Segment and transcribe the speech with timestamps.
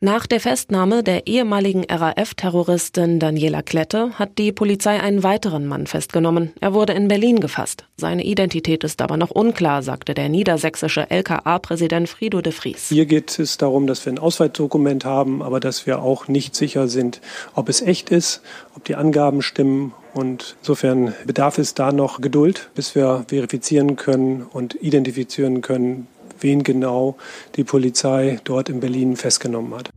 [0.00, 6.52] Nach der Festnahme der ehemaligen RAF-Terroristin Daniela Klette hat die Polizei einen weiteren Mann festgenommen.
[6.60, 7.84] Er wurde in Berlin gefasst.
[7.96, 12.90] Seine Identität ist aber noch unklar, sagte der niedersächsische LKA-Präsident Frido de Vries.
[12.90, 16.86] Hier geht es darum, dass wir ein Ausweisdokument haben, aber dass wir auch nicht sicher
[16.86, 17.20] sind,
[17.56, 18.42] ob es echt ist,
[18.76, 24.46] ob die Angaben stimmen und insofern bedarf es da noch Geduld, bis wir verifizieren können
[24.48, 26.06] und identifizieren können,
[26.40, 27.16] wen genau
[27.56, 29.90] die Polizei dort in Berlin festgenommen hat.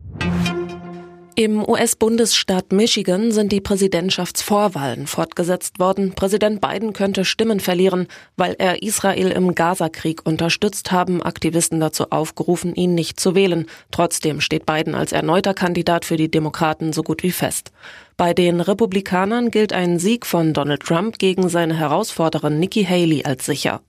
[1.34, 6.12] Im US-Bundesstaat Michigan sind die Präsidentschaftsvorwahlen fortgesetzt worden.
[6.12, 12.74] Präsident Biden könnte Stimmen verlieren, weil er Israel im Gazakrieg unterstützt haben Aktivisten dazu aufgerufen,
[12.74, 13.64] ihn nicht zu wählen.
[13.90, 17.72] Trotzdem steht Biden als erneuter Kandidat für die Demokraten so gut wie fest.
[18.18, 23.46] Bei den Republikanern gilt ein Sieg von Donald Trump gegen seine Herausforderin Nikki Haley als
[23.46, 23.80] sicher.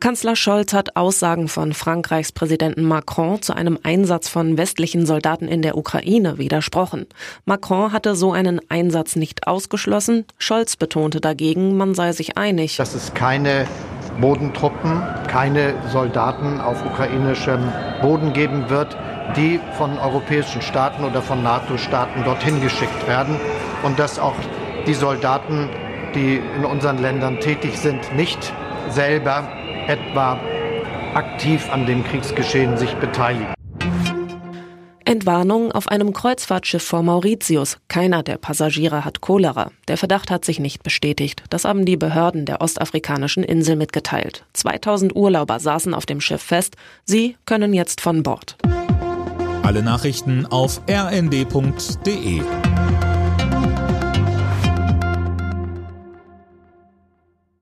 [0.00, 5.60] Kanzler Scholz hat Aussagen von Frankreichs Präsidenten Macron zu einem Einsatz von westlichen Soldaten in
[5.60, 7.06] der Ukraine widersprochen.
[7.46, 10.24] Macron hatte so einen Einsatz nicht ausgeschlossen.
[10.38, 12.76] Scholz betonte dagegen, man sei sich einig.
[12.76, 13.66] Dass es keine
[14.20, 17.60] Bodentruppen, keine Soldaten auf ukrainischem
[18.00, 18.96] Boden geben wird,
[19.36, 23.36] die von europäischen Staaten oder von NATO-Staaten dorthin geschickt werden
[23.82, 24.36] und dass auch
[24.86, 25.68] die Soldaten,
[26.14, 28.52] die in unseren Ländern tätig sind, nicht
[28.90, 30.38] selber etwa
[31.14, 33.54] aktiv an dem Kriegsgeschehen sich beteiligen.
[35.08, 37.78] Entwarnung auf einem Kreuzfahrtschiff vor Mauritius.
[37.88, 39.70] Keiner der Passagiere hat Cholera.
[39.88, 41.42] Der Verdacht hat sich nicht bestätigt.
[41.48, 44.44] Das haben die Behörden der ostafrikanischen Insel mitgeteilt.
[44.52, 46.76] 2000 Urlauber saßen auf dem Schiff fest.
[47.06, 48.58] Sie können jetzt von Bord.
[49.62, 52.42] Alle Nachrichten auf rnd.de